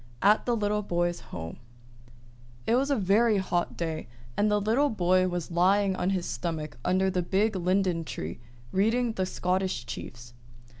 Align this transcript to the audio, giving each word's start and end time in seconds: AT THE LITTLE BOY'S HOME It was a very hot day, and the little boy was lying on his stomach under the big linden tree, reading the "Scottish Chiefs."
AT 0.23 0.47
THE 0.47 0.55
LITTLE 0.55 0.81
BOY'S 0.81 1.19
HOME 1.19 1.57
It 2.65 2.73
was 2.73 2.89
a 2.89 2.95
very 2.95 3.37
hot 3.37 3.77
day, 3.77 4.07
and 4.35 4.49
the 4.49 4.59
little 4.59 4.89
boy 4.89 5.27
was 5.27 5.51
lying 5.51 5.95
on 5.95 6.09
his 6.09 6.25
stomach 6.25 6.75
under 6.83 7.11
the 7.11 7.21
big 7.21 7.55
linden 7.55 8.03
tree, 8.03 8.39
reading 8.71 9.11
the 9.13 9.27
"Scottish 9.27 9.85
Chiefs." 9.85 10.33